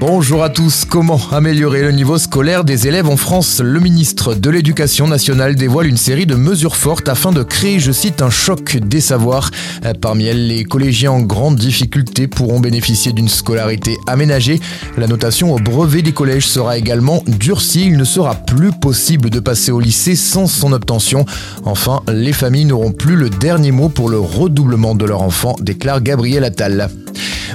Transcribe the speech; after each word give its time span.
Bonjour 0.00 0.44
à 0.44 0.48
tous. 0.48 0.84
Comment 0.84 1.20
améliorer 1.32 1.82
le 1.82 1.90
niveau 1.90 2.18
scolaire 2.18 2.62
des 2.62 2.86
élèves 2.86 3.08
en 3.08 3.16
France? 3.16 3.60
Le 3.60 3.80
ministre 3.80 4.36
de 4.36 4.48
l'Éducation 4.48 5.08
nationale 5.08 5.56
dévoile 5.56 5.88
une 5.88 5.96
série 5.96 6.24
de 6.24 6.36
mesures 6.36 6.76
fortes 6.76 7.08
afin 7.08 7.32
de 7.32 7.42
créer, 7.42 7.80
je 7.80 7.90
cite, 7.90 8.22
un 8.22 8.30
choc 8.30 8.76
des 8.76 9.00
savoirs. 9.00 9.50
Parmi 10.00 10.26
elles, 10.26 10.46
les 10.46 10.62
collégiens 10.62 11.10
en 11.10 11.20
grande 11.20 11.56
difficulté 11.56 12.28
pourront 12.28 12.60
bénéficier 12.60 13.12
d'une 13.12 13.28
scolarité 13.28 13.96
aménagée. 14.06 14.60
La 14.96 15.08
notation 15.08 15.52
au 15.52 15.58
brevet 15.58 16.02
des 16.02 16.12
collèges 16.12 16.46
sera 16.46 16.78
également 16.78 17.24
durcie. 17.26 17.86
Il 17.86 17.96
ne 17.96 18.04
sera 18.04 18.36
plus 18.36 18.70
possible 18.70 19.30
de 19.30 19.40
passer 19.40 19.72
au 19.72 19.80
lycée 19.80 20.14
sans 20.14 20.46
son 20.46 20.72
obtention. 20.72 21.26
Enfin, 21.64 22.02
les 22.06 22.32
familles 22.32 22.66
n'auront 22.66 22.92
plus 22.92 23.16
le 23.16 23.30
dernier 23.30 23.72
mot 23.72 23.88
pour 23.88 24.08
le 24.08 24.20
redoublement 24.20 24.94
de 24.94 25.06
leur 25.06 25.22
enfant, 25.22 25.56
déclare 25.60 26.02
Gabriel 26.02 26.44
Attal. 26.44 26.88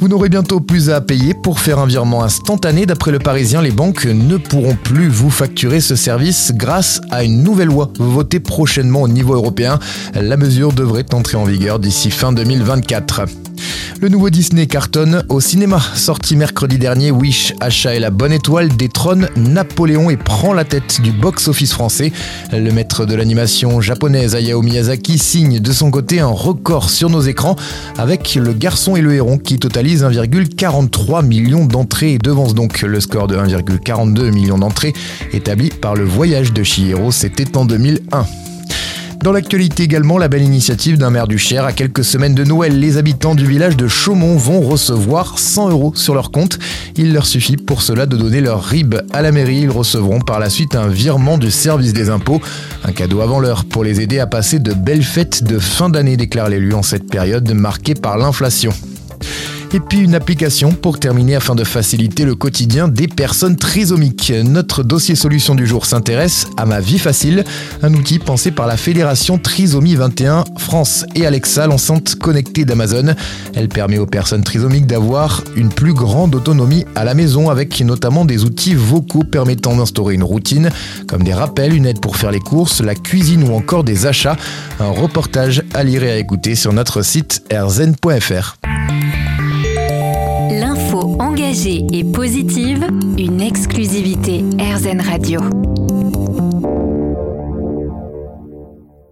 Vous 0.00 0.08
n'aurez 0.08 0.28
bientôt 0.28 0.60
plus 0.60 0.90
à 0.90 1.00
payer 1.00 1.32
pour 1.32 1.58
faire 1.58 1.78
un 1.78 1.86
virement 1.86 2.22
instantané. 2.22 2.84
D'après 2.84 3.12
le 3.12 3.18
Parisien, 3.18 3.62
les 3.62 3.70
banques 3.70 4.04
ne 4.04 4.36
pourront 4.36 4.76
plus 4.76 5.08
vous 5.08 5.30
facturer 5.30 5.80
ce 5.80 5.96
service 5.96 6.52
grâce 6.54 7.00
à 7.10 7.24
une 7.24 7.42
nouvelle 7.42 7.68
loi 7.68 7.90
votée 7.98 8.40
prochainement 8.40 9.02
au 9.02 9.08
niveau 9.08 9.34
européen. 9.34 9.78
La 10.14 10.36
mesure 10.36 10.72
devrait 10.72 11.06
entrer 11.14 11.36
en 11.36 11.44
vigueur 11.44 11.78
d'ici 11.78 12.10
fin 12.10 12.32
2024. 12.32 13.22
Le 14.02 14.08
nouveau 14.10 14.28
Disney 14.28 14.66
cartonne 14.66 15.24
au 15.30 15.40
cinéma. 15.40 15.80
Sorti 15.94 16.36
mercredi 16.36 16.76
dernier, 16.76 17.10
Wish, 17.10 17.54
Achat 17.60 17.94
et 17.94 17.98
la 17.98 18.10
bonne 18.10 18.32
étoile 18.32 18.68
détrône 18.68 19.28
Napoléon 19.36 20.10
et 20.10 20.18
prend 20.18 20.52
la 20.52 20.64
tête 20.64 21.00
du 21.00 21.12
box-office 21.12 21.72
français. 21.72 22.12
Le 22.52 22.70
maître 22.72 23.06
de 23.06 23.14
l'animation 23.14 23.80
japonaise 23.80 24.34
Hayao 24.34 24.60
Miyazaki 24.60 25.18
signe 25.18 25.60
de 25.60 25.72
son 25.72 25.90
côté 25.90 26.20
un 26.20 26.26
record 26.26 26.90
sur 26.90 27.08
nos 27.08 27.22
écrans 27.22 27.56
avec 27.96 28.34
Le 28.34 28.52
garçon 28.52 28.96
et 28.96 29.00
le 29.00 29.14
héron 29.14 29.38
qui 29.38 29.58
totalise 29.58 30.04
1,43 30.04 31.24
million 31.24 31.64
d'entrées 31.64 32.12
et 32.12 32.18
devance 32.18 32.54
donc 32.54 32.82
le 32.82 33.00
score 33.00 33.28
de 33.28 33.36
1,42 33.36 34.30
million 34.30 34.58
d'entrées 34.58 34.92
établi 35.32 35.70
par 35.70 35.94
le 35.94 36.04
voyage 36.04 36.52
de 36.52 36.62
Chihiro, 36.62 37.12
c'était 37.12 37.56
en 37.56 37.64
2001. 37.64 38.26
Dans 39.26 39.32
l'actualité 39.32 39.82
également, 39.82 40.18
la 40.18 40.28
belle 40.28 40.44
initiative 40.44 40.98
d'un 40.98 41.10
maire 41.10 41.26
du 41.26 41.36
Cher. 41.36 41.64
À 41.64 41.72
quelques 41.72 42.04
semaines 42.04 42.36
de 42.36 42.44
Noël, 42.44 42.78
les 42.78 42.96
habitants 42.96 43.34
du 43.34 43.44
village 43.44 43.76
de 43.76 43.88
Chaumont 43.88 44.36
vont 44.36 44.60
recevoir 44.60 45.40
100 45.40 45.70
euros 45.70 45.92
sur 45.96 46.14
leur 46.14 46.30
compte. 46.30 46.60
Il 46.94 47.12
leur 47.12 47.26
suffit 47.26 47.56
pour 47.56 47.82
cela 47.82 48.06
de 48.06 48.16
donner 48.16 48.40
leur 48.40 48.62
RIB 48.62 48.94
à 49.12 49.22
la 49.22 49.32
mairie. 49.32 49.62
Ils 49.62 49.70
recevront 49.70 50.20
par 50.20 50.38
la 50.38 50.48
suite 50.48 50.76
un 50.76 50.86
virement 50.86 51.38
du 51.38 51.50
service 51.50 51.92
des 51.92 52.08
impôts. 52.08 52.40
Un 52.84 52.92
cadeau 52.92 53.20
avant 53.20 53.40
l'heure 53.40 53.64
pour 53.64 53.82
les 53.82 54.00
aider 54.00 54.20
à 54.20 54.28
passer 54.28 54.60
de 54.60 54.72
belles 54.72 55.02
fêtes 55.02 55.42
de 55.42 55.58
fin 55.58 55.90
d'année, 55.90 56.16
déclare 56.16 56.48
l'élu 56.48 56.72
en 56.72 56.84
cette 56.84 57.10
période 57.10 57.50
marquée 57.50 57.94
par 57.94 58.18
l'inflation. 58.18 58.72
Et 59.72 59.80
puis 59.80 59.98
une 59.98 60.14
application 60.14 60.72
pour 60.72 61.00
terminer 61.00 61.34
afin 61.34 61.54
de 61.54 61.64
faciliter 61.64 62.24
le 62.24 62.34
quotidien 62.34 62.88
des 62.88 63.08
personnes 63.08 63.56
trisomiques. 63.56 64.32
Notre 64.44 64.82
dossier 64.82 65.14
solution 65.14 65.54
du 65.54 65.66
jour 65.66 65.86
s'intéresse 65.86 66.46
à 66.56 66.66
Ma 66.66 66.80
Vie 66.80 66.98
Facile, 66.98 67.44
un 67.82 67.92
outil 67.92 68.18
pensé 68.18 68.52
par 68.52 68.66
la 68.66 68.76
Fédération 68.76 69.38
Trisomie 69.38 69.96
21 69.96 70.44
France 70.58 71.04
et 71.14 71.26
Alexa, 71.26 71.66
l'enceinte 71.66 72.14
connectée 72.14 72.64
d'Amazon. 72.64 73.14
Elle 73.54 73.68
permet 73.68 73.98
aux 73.98 74.06
personnes 74.06 74.44
trisomiques 74.44 74.86
d'avoir 74.86 75.42
une 75.56 75.68
plus 75.68 75.94
grande 75.94 76.34
autonomie 76.34 76.84
à 76.94 77.04
la 77.04 77.14
maison 77.14 77.50
avec 77.50 77.80
notamment 77.80 78.24
des 78.24 78.44
outils 78.44 78.74
vocaux 78.74 79.24
permettant 79.24 79.76
d'instaurer 79.76 80.14
une 80.14 80.24
routine 80.24 80.70
comme 81.06 81.22
des 81.22 81.34
rappels, 81.34 81.74
une 81.74 81.86
aide 81.86 82.00
pour 82.00 82.16
faire 82.16 82.30
les 82.30 82.40
courses, 82.40 82.80
la 82.80 82.94
cuisine 82.94 83.42
ou 83.42 83.54
encore 83.54 83.84
des 83.84 84.06
achats. 84.06 84.36
Un 84.80 84.90
reportage 84.90 85.62
à 85.74 85.82
lire 85.82 86.04
et 86.04 86.10
à 86.12 86.16
écouter 86.16 86.54
sur 86.54 86.72
notre 86.72 87.02
site 87.02 87.42
rzen.fr 87.52 88.56
et 91.48 92.02
positive, 92.02 92.84
une 93.18 93.40
exclusivité 93.40 94.44
RZN 94.58 95.00
Radio. 95.00 95.40